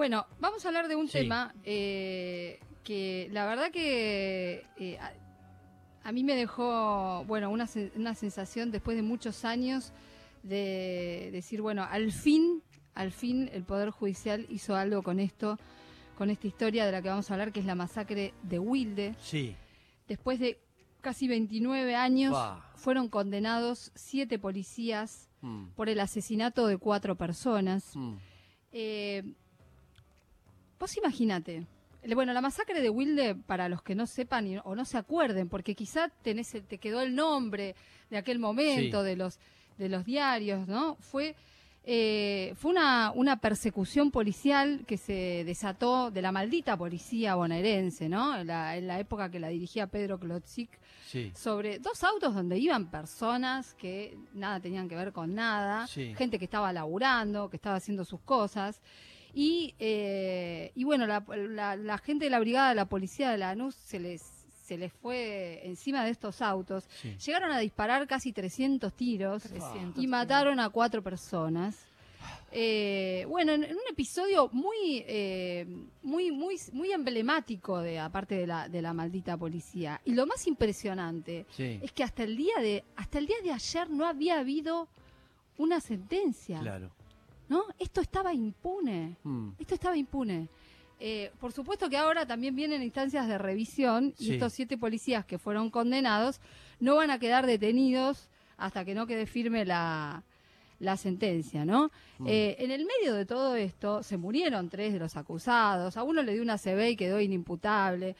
[0.00, 5.12] Bueno, vamos a hablar de un tema eh, que la verdad que eh, a,
[6.04, 9.92] a mí me dejó, bueno, una, una sensación después de muchos años
[10.42, 12.62] de decir, bueno, al fin,
[12.94, 15.58] al fin el Poder Judicial hizo algo con esto,
[16.16, 19.14] con esta historia de la que vamos a hablar, que es la masacre de Wilde.
[19.20, 19.54] Sí.
[20.08, 20.58] Después de
[21.02, 22.34] casi 29 años,
[22.74, 27.94] fueron condenados siete policías Mm, por el asesinato de cuatro personas.
[27.96, 28.14] mm.
[28.72, 29.34] Eh,
[30.80, 31.66] vos imagínate.
[32.14, 35.48] Bueno, la masacre de Wilde, para los que no sepan y- o no se acuerden,
[35.50, 37.76] porque quizá tenés, te quedó el nombre
[38.08, 39.06] de aquel momento, Sí.
[39.06, 39.38] de los
[39.78, 40.96] de los diarios, ¿no?
[40.96, 41.34] Fue
[41.86, 48.36] eh, fue una, una persecución policial que se desató de la maldita policía bonaerense, ¿no?
[48.36, 51.32] En la, en la época que la dirigía Pedro Klotzik, Sí.
[51.34, 56.14] sobre dos autos donde iban personas que nada tenían que ver con nada, Sí.
[56.16, 58.82] gente que estaba laburando, que estaba haciendo sus cosas.
[59.34, 63.38] Y, eh, y bueno, la, la- la gente de la brigada de la policía de
[63.38, 64.22] Lanús se les,
[64.64, 66.88] se les fue encima de estos autos.
[67.00, 67.16] Sí.
[67.24, 71.76] Llegaron a disparar casi 300 tiros 300, y mataron a cuatro personas.
[72.52, 75.66] Eh, bueno, en, en un episodio muy, eh,
[76.02, 80.00] muy, muy, muy emblemático de aparte de la, de la maldita policía.
[80.04, 81.78] Y lo más impresionante Sí.
[81.82, 84.88] es que hasta el día de, hasta el día de ayer no había habido
[85.58, 86.58] una sentencia.
[86.60, 86.90] Claro.
[87.50, 87.64] ¿No?
[87.78, 89.16] Esto estaba impune.
[89.24, 90.48] Mm, Esto estaba impune.
[91.00, 95.36] Eh, por supuesto que ahora también vienen instancias de revisión y estos siete policías que
[95.38, 96.40] fueron condenados
[96.78, 100.22] no van a quedar detenidos hasta que no quede firme la,
[100.78, 101.90] la sentencia, ¿no?
[102.18, 102.26] Mm.
[102.28, 106.22] Eh, en el medio de todo esto se murieron tres de los acusados, a uno
[106.22, 108.14] le dio una CB y quedó inimputable.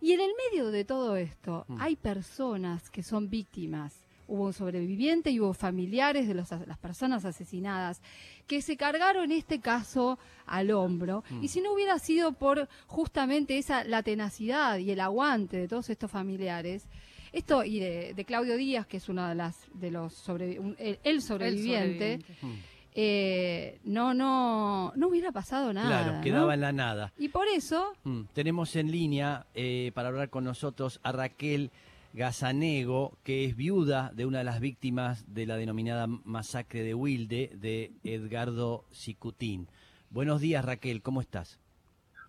[0.00, 1.76] Y en el medio de todo esto Mm.
[1.80, 3.94] hay personas que son víctimas.
[4.28, 8.02] Hubo un sobreviviente y hubo familiares de los las personas asesinadas
[8.46, 11.22] que se cargaron este caso al hombro.
[11.30, 11.44] Mm.
[11.44, 15.90] Y si no hubiera sido por justamente esa la tenacidad y el aguante de todos
[15.90, 16.86] estos familiares,
[17.32, 20.76] esto y de, de Claudio Díaz, que es uno de las de los sobrevi- un-
[20.78, 22.52] el, el sobreviviente, mm.
[22.94, 25.88] eh, no no no hubiera pasado nada.
[26.02, 26.20] Claro, ¿no?
[26.22, 27.12] quedaba en la nada.
[27.18, 31.70] Y por eso Mm, Tenemos en línea eh, para hablar con nosotros a Raquel
[32.16, 37.50] Gazanego, que es viuda de una de las víctimas de la denominada masacre de Wilde,
[37.54, 39.68] de Edgardo Cicutín.
[40.08, 41.60] Buenos días, Raquel, ¿cómo estás?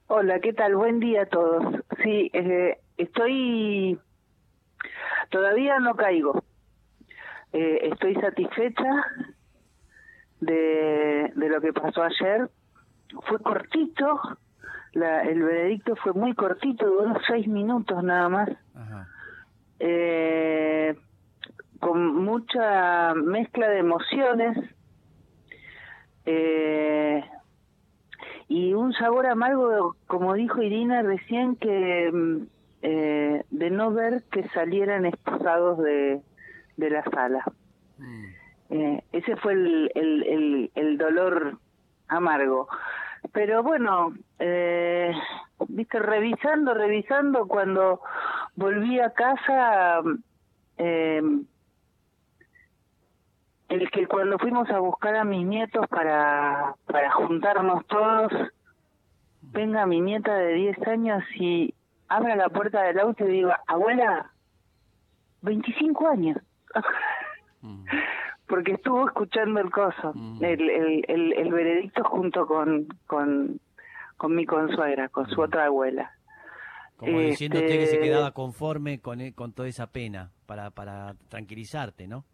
[0.07, 0.75] Hola, ¿qué tal?
[0.75, 1.81] Buen día a todos.
[2.03, 3.97] Sí, eh, estoy...
[5.29, 6.43] Todavía no caigo.
[7.53, 8.91] Eh, estoy satisfecha
[10.41, 12.51] de, de lo que pasó ayer.
[13.25, 14.19] Fue cortito,
[14.91, 18.49] la, el veredicto fue muy cortito, duró seis minutos nada más.
[18.75, 19.07] Ajá.
[19.79, 20.95] Eh,
[21.79, 24.57] con mucha mezcla de emociones
[26.25, 27.23] eh,
[28.47, 32.47] y un sabor amargo, como dijo Irina recién, que mm,
[32.81, 36.21] eh, de no ver que salieran esposados de,
[36.77, 37.43] de la sala.
[37.97, 38.25] Mm,
[38.69, 41.57] Eh, ese fue el, el, el, el dolor
[42.09, 42.67] amargo.
[43.31, 45.13] Pero bueno, eh,
[45.69, 48.01] viste, revisando, revisando, cuando
[48.57, 50.01] volví a casa,
[50.77, 51.21] eh,
[53.69, 58.31] el que cuando fuimos a buscar a mis nietos para, para juntarnos todos,
[59.41, 61.73] venga mi nieta de 10 años y
[62.09, 64.31] abra la puerta del auto y diga, abuela,
[65.41, 66.37] 25 años.
[67.61, 67.85] mm.
[68.47, 70.43] porque estuvo escuchando el coso, Mm.
[70.43, 73.59] el, el, el, el veredicto junto con, con,
[74.15, 75.43] con mi consuegra, con su Mm.
[75.43, 76.11] otra abuela.
[76.97, 80.71] Como diciendo usted que se Este- quedaba conforme con, e- con toda esa pena, para,
[80.71, 82.25] para tranquilizarte, ¿no?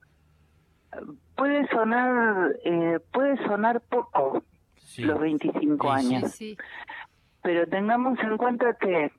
[1.35, 4.43] Puede sonar, eh, puede sonar poco
[4.77, 5.03] Sí.
[5.03, 6.15] los 25 Sí, sí.
[6.15, 6.57] años, sí,
[7.41, 9.11] pero tengamos en cuenta que,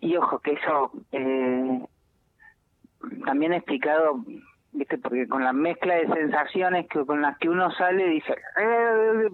[0.00, 1.86] y ojo que eso eh,
[3.24, 4.24] también he explicado,
[4.74, 9.28] viste, porque con la mezcla de sensaciones que con las que uno sale dice, eh,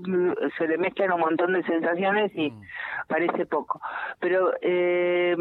[0.57, 2.63] se le mezclan un montón de sensaciones y Mm,
[3.09, 3.81] parece poco.
[4.21, 5.35] Pero eh,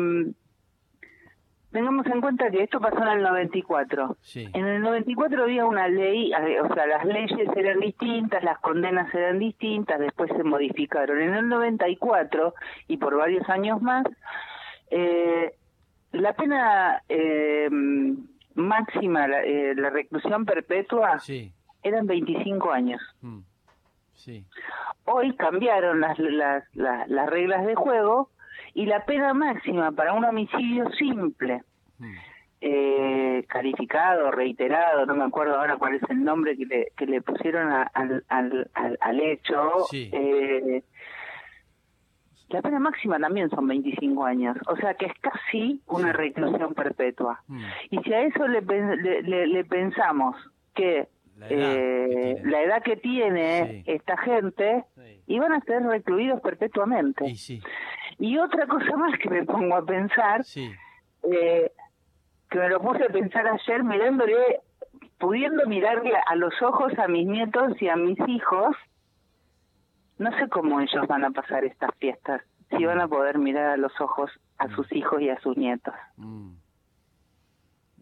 [1.71, 4.17] tengamos en cuenta que esto pasó en el 94.
[4.21, 4.47] sí.
[4.53, 9.37] En el 94 había una ley, o sea, las leyes eran distintas, las condenas eran
[9.37, 11.21] distintas, después se modificaron.
[11.21, 12.53] En el 94,
[12.87, 14.05] y por varios años más,
[14.91, 15.53] eh,
[16.13, 17.69] la pena eh,
[18.59, 21.51] máxima, la, eh, la reclusión perpetua, Sí.
[21.83, 23.01] eran 25 años.
[23.21, 23.39] mm,
[24.13, 24.45] Sí.
[25.05, 28.29] Hoy cambiaron las, las, las, las reglas de juego
[28.73, 31.63] y la pena máxima para un homicidio simple,
[31.99, 32.13] mm,
[32.61, 37.21] eh, calificado, reiterado, no me acuerdo ahora cuál es el nombre que le, que le
[37.21, 40.09] pusieron a- al, al, al, al hecho, Sí.
[40.11, 40.83] eh,
[42.49, 47.41] la pena máxima también son 25 años, o sea que es casi una reclusión perpetua.
[47.47, 47.63] Mm.
[47.91, 50.35] Y si a eso le, le, pensamos
[50.73, 51.07] que
[51.37, 54.83] la edad, eh, que, tiene esta gente,
[55.27, 57.33] iban a ser recluidos perpetuamente.
[58.17, 61.71] Y, otra cosa más que me pongo a pensar, eh,
[62.49, 64.59] que me lo puse a pensar ayer mirándole,
[65.19, 68.75] pudiendo mirarle a los ojos a mis nietos y a mis hijos,
[70.19, 73.77] no sé cómo ellos van a pasar estas fiestas, si van a poder mirar a
[73.77, 74.75] los ojos a mm.
[74.75, 75.93] sus hijos y a sus nietos.
[76.17, 76.51] Mm.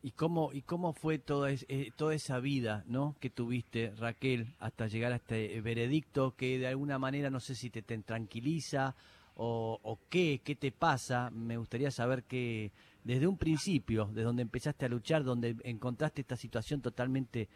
[0.02, 3.16] ¿Y cómo, ¿Y cómo fue toda, eh, toda esa vida ¿no?
[3.20, 7.70] que tuviste, Raquel, hasta llegar a este veredicto que de alguna manera no sé si
[7.70, 8.96] te, tranquiliza
[9.36, 11.30] o, o, qué, qué te pasa?
[11.32, 12.72] Me gustaría saber que
[13.04, 17.48] desde un principio, de donde empezaste a luchar, donde encontraste esta situación totalmente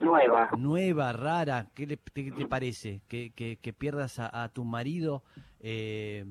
[0.00, 0.50] nueva.
[0.56, 1.66] Nueva, rara.
[1.74, 3.00] ¿Qué, te parece?
[3.08, 5.22] ¿Que, que, pierdas a, tu marido
[5.60, 6.24] eh,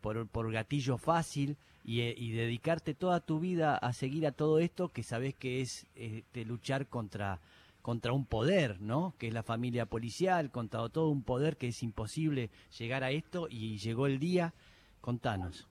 [0.00, 4.58] por, por gatillo fácil y, eh, y, dedicarte toda tu vida a seguir a todo
[4.58, 7.40] esto que sabes que es este, luchar contra
[7.82, 9.14] contra un poder, ¿no?
[9.18, 12.48] Que es la familia policial, contra todo un poder que es imposible
[12.78, 14.54] llegar a esto y llegó el día.
[15.00, 15.68] Contanos.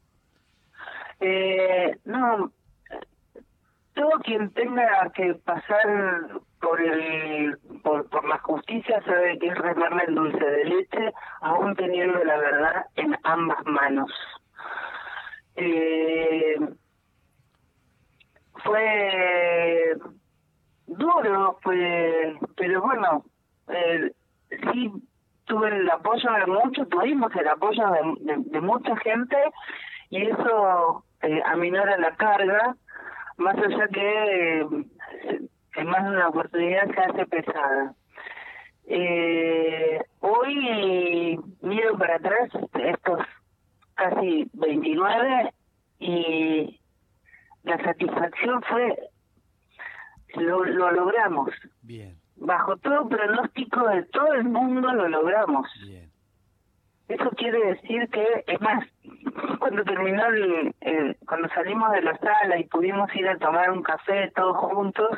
[1.22, 2.52] Eh, no,
[3.94, 10.04] todo quien tenga que pasar por el por, por la justicia sabe que es remarle
[10.08, 14.12] el dulce de leche aún teniendo la verdad en ambas manos.
[15.56, 16.56] Eh,
[18.64, 19.94] fue
[20.88, 23.26] duro fue pero bueno
[23.68, 24.12] eh,
[24.72, 24.92] sí
[25.46, 29.38] tuve el apoyo de muchos tuvimos el apoyo de, de, mucha gente
[30.10, 32.76] y eso eh, aminora la carga
[33.38, 34.68] más allá que
[35.76, 37.94] en más de una oportunidad se hace pesada.
[38.86, 43.20] Eh, hoy miro para atrás estos
[43.96, 45.54] casi 29
[46.00, 46.80] y
[47.64, 48.98] la satisfacción fue
[50.36, 51.52] lo, lo logramos.
[51.82, 52.18] Bien.
[52.36, 55.70] Bajo todo pronóstico de todo el mundo lo logramos.
[55.86, 56.12] Bien.
[57.12, 58.86] Eso quiere decir que, es más,
[59.60, 60.74] cuando terminó el,
[61.28, 65.10] cuando salimos de la sala y pudimos ir a tomar un café todos juntos,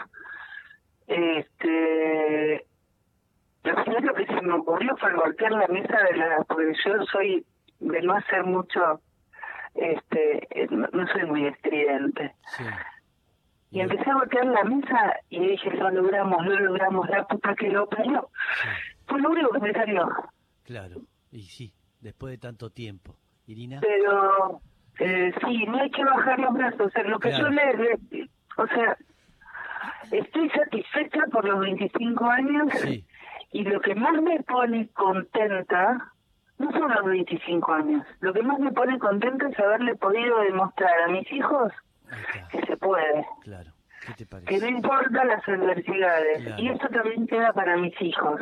[1.07, 2.65] este
[3.63, 7.45] lo primero que se me ocurrió fue golpear la mesa de la porque yo soy
[7.79, 9.01] de no hacer mucho
[9.75, 12.33] este no, soy muy estridente.
[13.71, 17.69] Y empecé a golpear la mesa y dije lo logramos lo logramos la puta que
[17.69, 18.29] lo parió
[19.07, 20.09] fue lo único que me salió.
[20.63, 21.01] Claro
[21.31, 23.17] y sí después de tanto tiempo.
[23.45, 23.81] Irina.
[23.81, 24.61] Pero
[24.99, 27.89] eh, sí no hay que bajar los brazos o sea lo que yo le
[28.57, 28.97] o sea
[30.11, 32.71] Estoy satisfecha por los 25 años
[33.51, 36.11] y lo que más me pone contenta
[36.57, 38.05] no son los 25 años.
[38.19, 41.71] Lo que más me pone contenta es haberle podido demostrar a mis hijos
[42.51, 43.25] que se puede.
[43.41, 43.71] Claro.
[44.45, 46.59] Que no importa las adversidades.
[46.59, 48.41] Y esto también queda para mis hijos.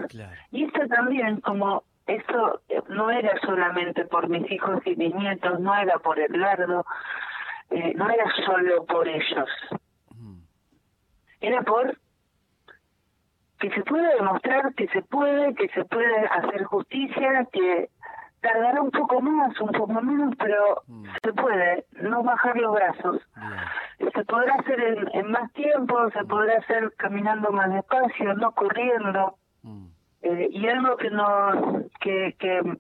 [0.52, 5.76] Y esto también, como eso no era solamente por mis hijos y mis nietos, no
[5.76, 6.86] era por Edgardo,
[7.70, 9.50] eh, no era solo por ellos
[11.42, 11.98] era por
[13.60, 17.90] que se puede demostrar que se puede, que se puede hacer justicia, que
[18.42, 21.06] tardará un poco más, un poco menos, pero mm.
[21.24, 23.22] se puede, no bajar los brazos.
[24.00, 29.36] Se podrá hacer en, más tiempo, se podrá hacer caminando más despacio, no corriendo.
[29.62, 29.86] Mm.
[30.24, 32.80] Eh, y algo que nos, que, que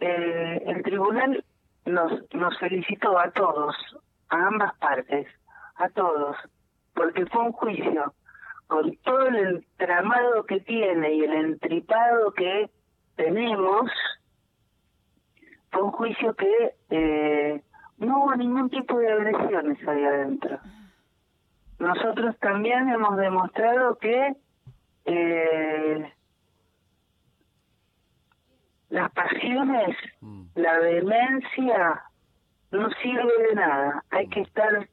[0.00, 1.44] eh, el tribunal
[1.86, 3.74] nos, nos felicitó a todos,
[4.28, 5.26] a ambas partes,
[5.76, 6.36] a todos,
[6.98, 8.12] porque fue un juicio
[8.66, 12.68] con todo el entramado que tiene y el entripado que
[13.14, 13.90] tenemos,
[15.70, 17.62] fue un juicio que eh,
[17.98, 20.58] no hubo ningún tipo de agresiones ahí adentro.
[21.78, 24.34] Nosotros también hemos demostrado que
[25.04, 26.12] eh,
[28.88, 30.42] las pasiones, mm.
[30.56, 32.02] la demencia,
[32.72, 34.04] no sirve de nada.
[34.10, 34.88] Hay que estar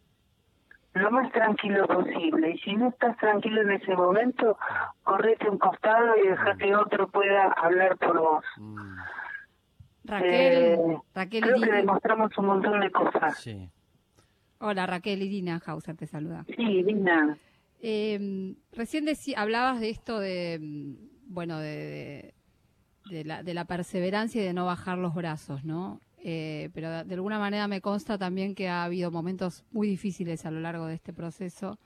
[0.95, 2.51] lo más tranquilo posible.
[2.51, 4.57] Y si no estás tranquilo en ese momento,
[5.03, 8.45] correte un costado y deja que otro pueda hablar por vos.
[8.57, 8.97] Mm.
[10.05, 13.37] Raquel, eh, Raquel creo que demostramos un montón de cosas.
[13.39, 13.69] Sí.
[14.59, 16.45] Hola Raquel, Irina Hauser te saluda.
[16.55, 17.37] Sí, Irina.
[17.81, 20.59] Eh, recién hablabas de esto de,
[21.27, 22.33] bueno, de,
[23.09, 25.99] de, la, de la perseverancia y de no bajar los brazos, ¿no?
[26.27, 30.49] Eh, pero de alguna manera me consta también que ha habido momentos muy difíciles a
[30.49, 31.77] lo largo de este proceso.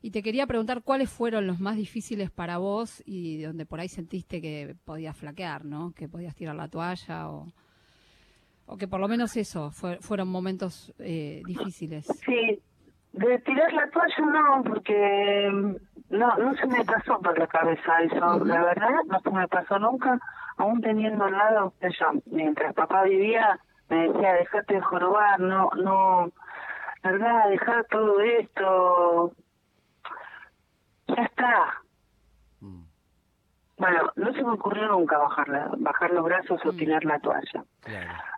[0.00, 3.88] Y te quería preguntar cuáles fueron los más difíciles para vos y donde por ahí
[3.88, 5.92] sentiste que podías flaquear, ¿no?
[5.92, 7.52] Que podías tirar la toalla o
[8.64, 12.06] o que por lo menos eso fueron momentos eh, difíciles.
[12.24, 12.58] Sí,
[13.12, 18.02] de tirar la toalla no, porque mm, no no se me pasó por la cabeza
[18.02, 20.18] eso, la verdad, no se me pasó nunca,
[20.56, 26.32] aún teniendo al lado, yo, mientras papá vivía, me decía, dejate de jorobar, no, no,
[27.02, 29.32] verdad, dejar todo esto,
[31.08, 31.82] ya está.
[32.60, 32.84] Mm.
[33.78, 36.76] Bueno, no se me ocurrió nunca bajar, bajar los brazos o mm.
[36.76, 37.64] tirar la toalla.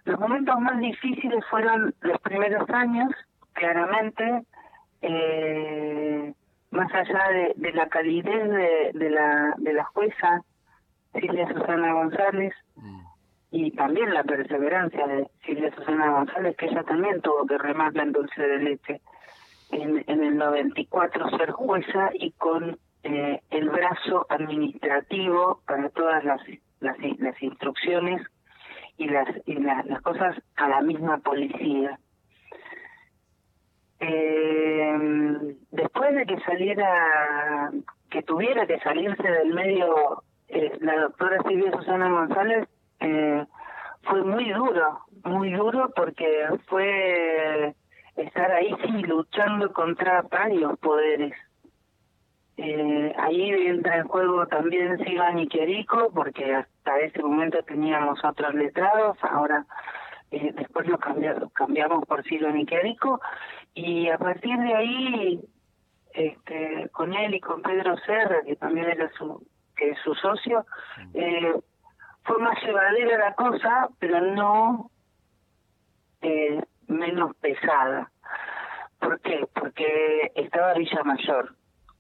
[0.04, 3.12] Los momentos más difíciles fueron los primeros años,
[3.52, 4.44] claramente,
[5.02, 6.34] eh,
[6.70, 10.42] más allá de, la calidez de, de, la, de la jueza
[11.14, 12.54] Silvia Susana González
[13.50, 18.12] y también la perseverancia de Silvia Susana González, que ella también tuvo que remarla en
[18.12, 19.00] dulce de leche
[19.70, 26.40] en, en el 94 ser jueza y con eh, el brazo administrativo para todas las,
[26.80, 28.22] las, las instrucciones
[28.96, 31.98] y las, y las cosas a la misma policía.
[34.00, 37.70] Eh, después de que saliera,
[38.10, 40.22] que tuviera que salirse del medio
[40.54, 42.68] eh, la doctora Silvia Susana González,
[43.00, 43.44] eh,
[44.02, 47.74] fue muy duro, muy duro porque fue
[48.16, 51.34] estar ahí sí luchando contra varios poderes.
[52.56, 55.48] Eh, ahí entra en juego también Sigan y
[56.14, 59.66] porque hasta ese momento teníamos otros letrados, ahora
[60.30, 62.66] eh, después lo cambiamos, cambiamos por Sigan y
[63.74, 65.40] y a partir de ahí,
[66.12, 69.44] este, con él y con Pedro Serra, que también era su,
[69.76, 70.64] que es su socio,
[71.14, 71.54] eh,
[72.24, 74.90] fue más llevadera la cosa, pero no
[76.22, 78.10] eh, menos pesada.
[78.98, 79.46] ¿Por qué?
[79.52, 81.54] Porque estaba Villa Mayor,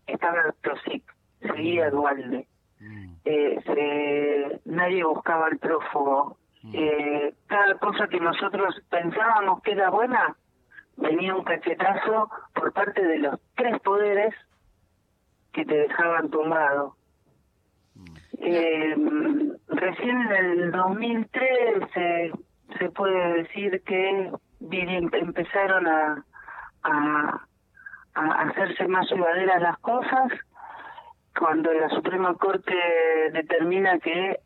[0.06, 1.02] estaba el Prosic,
[1.40, 2.46] seguía Dualde,
[2.80, 3.14] mm.
[3.24, 6.38] eh, se, nadie buscaba al prófugo.
[6.62, 6.72] Mm.
[6.74, 10.34] Eh, cada cosa que nosotros pensábamos que era buena,
[10.96, 14.34] venía un cachetazo por parte de los tres poderes
[15.52, 16.96] que te dejaban tumbado.
[18.38, 18.96] Eh,
[19.68, 22.32] recién en el 2003
[22.78, 24.30] se puede decir que
[25.12, 26.24] empezaron a,
[26.82, 27.40] a,
[28.14, 30.32] hacerse más llevaderas las cosas
[31.38, 32.74] cuando la Suprema Corte
[33.32, 34.40] determina que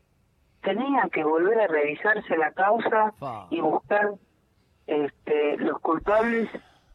[0.61, 3.13] tenía que volver a revisarse la causa
[3.49, 4.11] y buscar
[4.87, 6.49] este, los culpables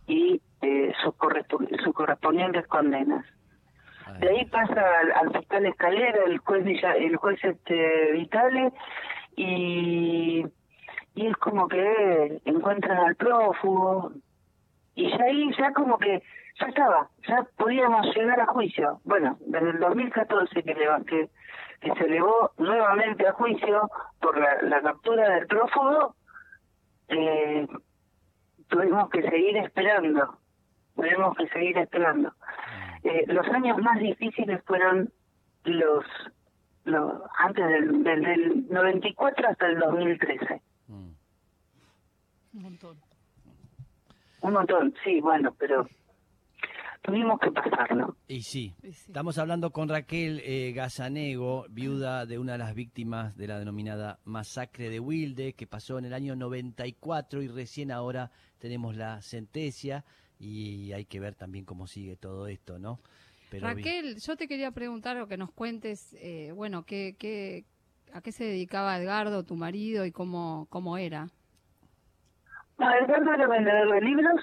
[0.06, 3.24] y eh, sus, correspondientes condenas.
[4.20, 4.82] De ahí pasa
[5.20, 8.72] al, fiscal Escalera, el juez el juez este Vitale
[9.36, 10.44] y
[11.14, 14.12] y es como que encuentran al prófugo,
[14.96, 16.22] y ya ahí ya como que
[16.60, 19.00] ya estaba, ya podíamos llegar a juicio.
[19.04, 20.74] Bueno, desde el 2014 que,
[21.06, 21.30] que,
[21.80, 26.14] que se elevó nuevamente a juicio por la, captura del prófugo,
[27.08, 27.66] eh,
[28.68, 30.38] tuvimos que seguir esperando,
[30.96, 32.32] tuvimos que seguir esperando.
[33.04, 35.12] Eh, los años más difíciles fueron
[35.64, 36.04] los,
[36.84, 40.62] los antes del, del, del 94 hasta el 2013.
[40.88, 41.10] Mm.
[42.54, 42.96] Un montón.
[44.40, 45.86] Un montón, sí, bueno, pero
[47.02, 48.16] tuvimos que pasarlo.
[48.26, 53.48] Y sí, estamos hablando con Raquel eh, Gazanego, viuda de una de las víctimas de
[53.48, 58.96] la denominada masacre de Wilde, que pasó en el año 94 y recién ahora tenemos
[58.96, 60.04] la sentencia
[60.44, 63.00] y hay que ver también cómo sigue todo esto, ¿no?
[63.50, 67.64] Raquel, yo te quería preguntar o que nos cuentes, eh, bueno, ¿qué, qué,
[68.12, 71.28] a qué se dedicaba Edgardo, tu marido, y cómo, cómo era.
[72.78, 74.40] No, Edgardo era vendedor de libros.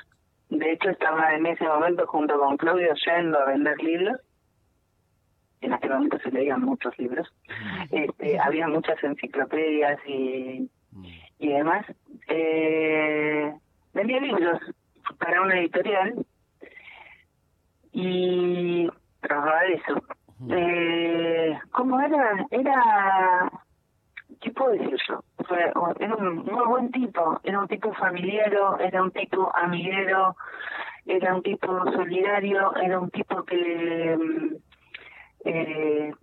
[0.49, 4.19] De hecho, estaba en ese momento junto con Claudio yendo a vender libros.
[5.59, 7.27] En aquel momento se leían muchos libros.
[7.91, 10.69] Este, había muchas enciclopedias y,
[11.37, 11.85] y demás.
[12.27, 13.53] Eh,
[13.93, 14.59] vendía libros
[15.21, 16.25] para una editorial
[17.91, 18.89] y
[19.21, 20.03] trabajaba eso.
[20.49, 22.47] Eh, ¿Cómo era?
[22.49, 23.51] Era
[24.41, 25.23] ¿qué puedo decir yo?
[25.99, 30.35] era un muy buen tipo, era un tipo familiar, era un tipo amiguero,
[31.05, 34.55] era un tipo solidario, era un tipo que mm,
[35.45, 36.13] eh,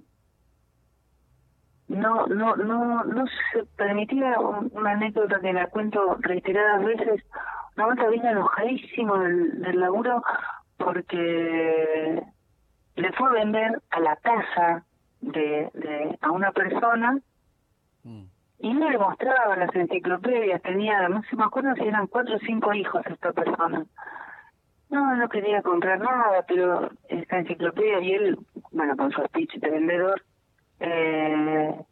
[1.89, 7.25] no, no, no, no se permitía una anécdota que la cuento reiteradas veces.
[7.77, 10.23] Una vuelta vino enojadísimo del, del laburo
[10.77, 12.23] porque
[12.97, 14.85] le fue a vender a la casa
[15.21, 17.19] de, de a una persona
[18.05, 18.25] Mm.
[18.61, 22.41] Y no le mostraba las enciclopedias, tenía, no sé, me acuerdo si eran cuatro o
[22.41, 23.85] cinco hijos esta persona.
[24.91, 28.39] No, no quería comprar nada, pero esta enciclopedia y él,
[28.73, 30.23] bueno, con su speech de vendedor,
[30.81, 31.85] eh,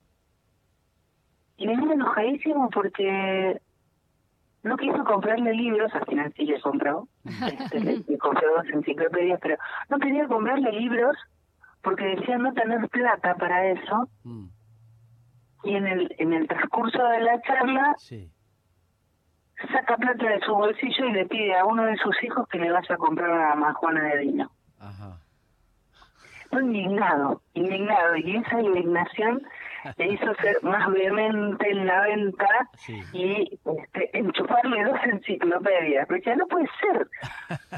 [1.56, 3.60] y venía enojadísimo porque
[4.62, 9.56] no quiso comprarle libros, al final sí le compró, este, le, compró dos enciclopedias, pero
[9.88, 11.16] no quería comprarle libros
[11.82, 14.08] porque decía no tener plata para eso.
[14.24, 14.46] Mm.
[15.64, 17.96] Y en el, en el transcurso de la charla,
[19.72, 22.70] saca plata de su bolsillo y le pide a uno de sus hijos que le
[22.70, 24.50] vaya a comprar una majuana de vino.
[24.78, 25.18] Ajá.
[26.60, 28.16] Indignado, indignado.
[28.16, 29.42] Y esa indignación
[29.96, 32.48] le hizo ser más vehemente en la venta
[33.12, 36.06] y este, enchufarle dos enciclopedias.
[36.08, 37.06] Pero ya no puede ser.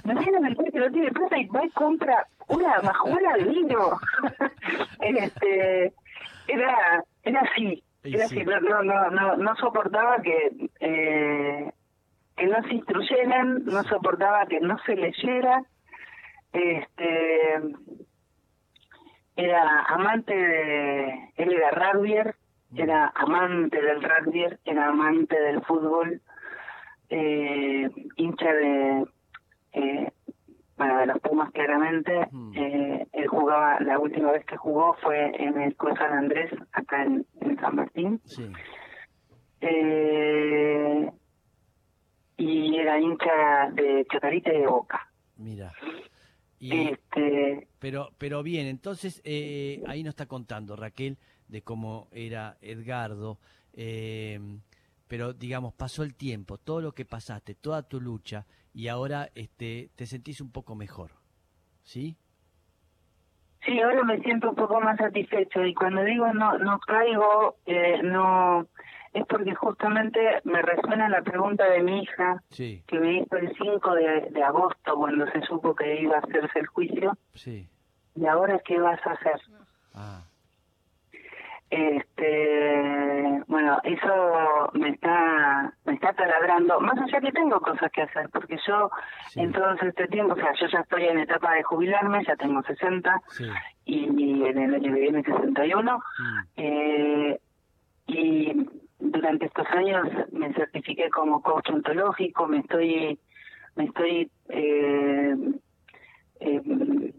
[0.04, 3.98] No tiene el que no tiene plata y va y compra una majuela de vino.
[5.00, 5.92] este,
[6.48, 7.82] era, era así.
[8.02, 8.42] Era así.
[8.44, 11.70] No, no, no, no soportaba que, eh,
[12.36, 15.62] que no se instruyeran, no soportaba que no se leyera.
[16.52, 17.60] Este
[19.38, 22.34] era amante de, él era rugbyer,
[22.74, 26.20] era amante del rugby, era amante del fútbol,
[27.08, 29.04] eh, hincha de,
[29.74, 30.12] eh,
[30.76, 32.52] bueno, de los Pumas claramente, mm.
[32.56, 37.04] eh, él jugaba, la última vez que jugó fue en el Club San Andrés, acá
[37.04, 37.24] en,
[37.60, 38.20] San Martín.
[39.60, 41.12] Eh,
[42.38, 45.08] y era hincha de Chacarita y de Boca.
[45.36, 45.72] Mira.
[46.60, 53.38] Este, pero, pero bien, entonces eh, ahí nos está contando Raquel de cómo era Edgardo,
[53.72, 54.40] eh,
[55.06, 59.90] pero digamos, pasó el tiempo, todo lo que pasaste, toda tu lucha, y ahora este,
[59.96, 61.12] te sentís un poco mejor,
[61.82, 62.16] ¿sí?
[63.64, 68.00] Sí, ahora me siento un poco más satisfecho y cuando digo no no caigo, eh,
[68.02, 68.68] no
[69.18, 73.94] es porque justamente me resuena la pregunta de mi hija, que me hizo el 5
[73.94, 77.16] de, agosto cuando se supo que iba a hacerse el juicio.
[77.34, 77.68] Sí.
[78.14, 79.40] ¿Y ahora qué vas a hacer?
[79.94, 80.22] Ah.
[81.70, 88.30] Este, bueno, eso me está me está taladrando, más allá que tengo cosas que hacer,
[88.30, 88.90] porque yo
[89.36, 92.62] en todo este tiempo, o sea, yo ya estoy en etapa de jubilarme, ya tengo
[92.62, 93.20] 60
[93.84, 96.38] y, en el año que viene 61, mm.
[96.56, 97.40] eh,
[98.06, 98.66] y
[98.98, 103.18] durante estos años me certifiqué como coach ontológico, me estoy
[103.76, 105.36] me estoy eh,
[106.40, 107.12] eh,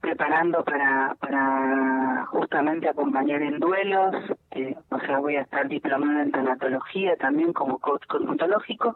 [0.00, 4.14] preparando para para justamente acompañar en duelos,
[4.52, 8.94] eh, o sea, voy a estar diplomada en tanatología también como coach ontológico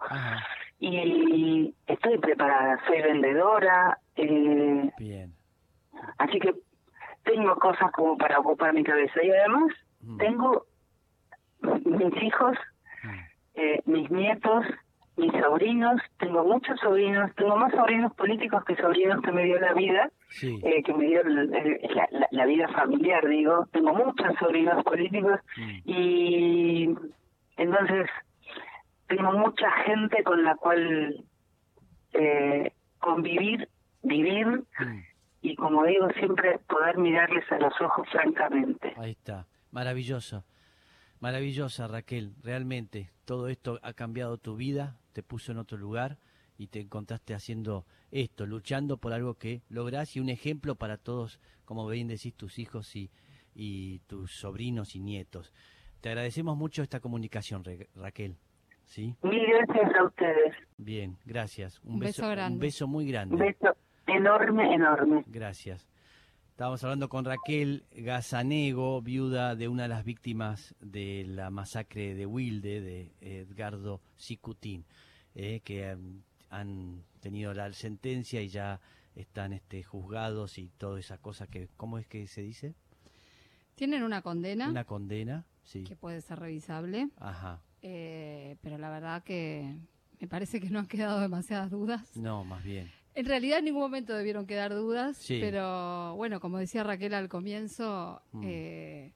[0.80, 5.34] y estoy preparada, soy vendedora, eh, Bien.
[6.18, 6.54] así que
[7.22, 10.16] tengo cosas como para ocupar mi cabeza y además mm.
[10.16, 10.66] tengo
[12.04, 12.56] mis hijos,
[13.54, 14.64] eh, mis nietos,
[15.16, 19.74] mis sobrinos, tengo muchos sobrinos, tengo más sobrinos políticos que sobrinos que me dio la
[19.74, 20.10] vida,
[20.42, 21.22] eh, que me dio
[22.30, 25.40] la, vida familiar, digo, tengo muchos sobrinos políticos
[25.84, 26.88] y
[27.56, 28.08] entonces
[29.08, 31.22] tengo mucha gente con la cual
[32.14, 33.68] eh, convivir,
[34.02, 34.64] vivir
[35.42, 38.94] y como digo siempre poder mirarles a los ojos francamente.
[38.96, 40.44] Ahí está, maravilloso.
[41.20, 46.18] Maravillosa Raquel, realmente todo esto ha cambiado tu vida, te puso en otro lugar
[46.56, 51.38] y te encontraste haciendo esto, luchando por algo que lográs y un ejemplo para todos,
[51.66, 53.10] como bien decís, tus hijos y,
[53.54, 55.52] y tus sobrinos y nietos.
[56.00, 57.62] Te agradecemos mucho esta comunicación,
[57.94, 58.36] Raquel.
[58.84, 59.14] ¿Sí?
[59.22, 60.54] Mil gracias a ustedes.
[60.78, 61.80] Bien, gracias.
[61.84, 62.54] Un, beso, grande.
[62.54, 63.34] Un beso muy grande.
[63.34, 65.24] Un beso enorme, enorme.
[65.26, 65.86] Gracias.
[66.60, 72.26] Estábamos hablando con Raquel Gazanego, viuda de una de las víctimas de la masacre de
[72.26, 74.84] Wilde, de Edgardo Sicutín,
[75.34, 75.96] eh, que
[76.50, 78.78] han, tenido la sentencia y ya
[79.14, 82.74] están este, juzgados y toda esa cosa que, ¿cómo es que se dice?
[83.74, 84.68] Tienen una condena.
[84.68, 85.84] Una condena, sí.
[85.84, 87.08] Que puede ser revisable.
[87.16, 87.62] Ajá.
[87.80, 89.78] Eh, pero la verdad que
[90.20, 92.14] me parece que no han quedado demasiadas dudas.
[92.18, 92.92] No, más bien.
[93.14, 98.22] En realidad en ningún momento debieron quedar dudas, pero bueno, como decía Raquel al comienzo,
[98.32, 98.42] mm.
[98.44, 99.12] eh,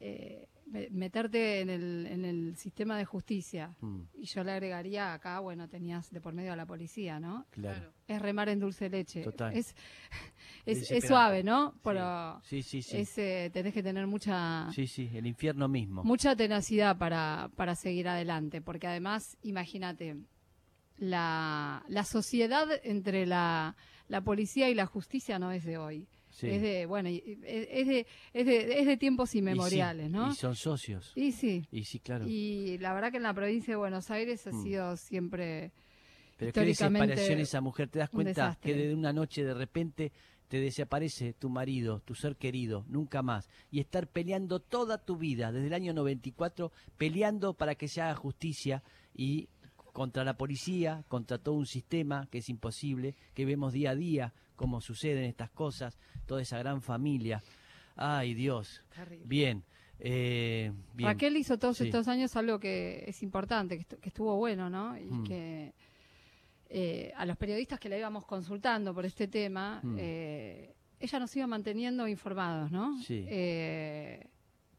[0.00, 0.48] eh,
[0.90, 4.00] meterte en el, en el sistema de justicia, mm.
[4.14, 7.46] y yo le agregaría acá, bueno, tenías de por medio a la policía, ¿no?
[7.50, 7.92] Claro.
[8.08, 9.22] Es remar en dulce leche.
[9.22, 9.56] Total.
[9.56, 9.74] Es,
[10.66, 11.74] es, suave, ¿no?
[11.82, 13.04] Pero sí, sí, sí.
[13.16, 14.70] Eh, tenés que tener mucha...
[14.72, 16.02] Sí, sí, el infierno mismo.
[16.02, 20.16] Mucha tenacidad para, para seguir adelante, porque además, imagínate,
[20.98, 23.76] la, la sociedad entre la,
[24.08, 26.06] la policía y la justicia no es de hoy.
[26.42, 27.22] Es de, bueno, es,
[27.86, 30.32] de, es de, es de tiempos inmemoriales, ¿no?
[30.32, 31.12] Y son socios.
[31.14, 31.64] Y sí.
[31.70, 32.26] Y sí, claro.
[32.26, 34.62] Y la verdad que en la provincia de Buenos Aires ha mm.
[34.62, 35.70] sido siempre
[36.36, 40.12] Pero qué desesperación esa mujer, ¿te das cuenta que de una noche de repente
[40.48, 45.52] te desaparece tu marido, tu ser querido, nunca más, y estar peleando toda tu vida,
[45.52, 48.82] desde el año 94, peleando para que se haga justicia
[49.14, 49.48] y
[49.94, 54.34] contra la policía, contra todo un sistema que es imposible, que vemos día a día
[54.56, 57.42] cómo suceden estas cosas, toda esa gran familia.
[57.94, 58.82] Ay, Dios.
[59.24, 59.62] Bien.
[60.00, 61.08] Eh, bien.
[61.08, 64.98] Raquel hizo todos estos años algo que es importante, que, estuvo bueno, ¿no?
[64.98, 65.24] Y mm.
[65.24, 65.74] que
[66.70, 69.96] eh, a los periodistas que la íbamos consultando por este tema, mm.
[69.96, 73.00] eh, ella nos iba manteniendo informados, ¿no?
[73.00, 73.24] Sí.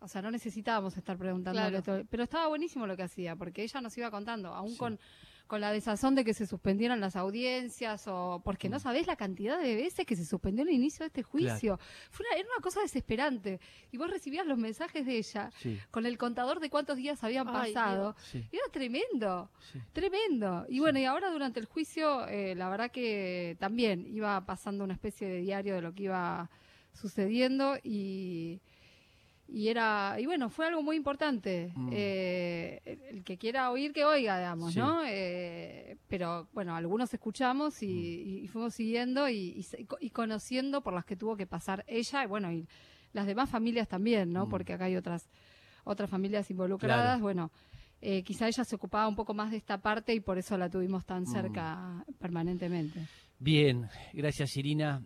[0.06, 1.62] O sea, no necesitábamos estar preguntando,
[2.10, 5.00] pero estaba buenísimo lo que hacía, porque ella nos iba contando, aún con
[5.48, 8.80] con la desazón de que se suspendieran las audiencias o porque no mm.
[8.80, 11.80] sabés la cantidad de veces que se suspendió el inicio de este juicio.
[12.10, 13.60] Fue una, era una cosa desesperante.
[13.92, 15.52] Y vos recibías los mensajes de ella
[15.92, 18.16] con el contador de cuántos días habían pasado.
[18.34, 19.52] Era tremendo,
[19.94, 20.66] tremendo.
[20.68, 24.94] Y bueno, y ahora durante el juicio, eh, la verdad que también iba pasando una
[24.94, 26.50] especie de diario de lo que iba
[26.94, 28.62] sucediendo y
[29.48, 31.90] y era y bueno fue algo muy importante mm.
[31.92, 38.44] eh, el que quiera oír que oiga digamos no eh, pero bueno algunos escuchamos y,
[38.44, 38.48] mm.
[38.48, 39.66] fuimos siguiendo y,
[40.12, 42.68] conociendo por las que tuvo que pasar ella y bueno y
[43.14, 44.50] las demás familias también no mm.
[44.50, 45.30] porque acá hay otras
[45.84, 47.52] otras familias involucradas bueno
[48.02, 50.70] eh, quizá ella se ocupaba un poco más de esta parte y por eso la
[50.70, 53.00] tuvimos tan cerca permanentemente.
[53.40, 55.02] Bien gracias Irina